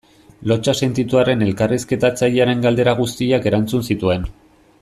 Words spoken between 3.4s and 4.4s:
erantzun zituen.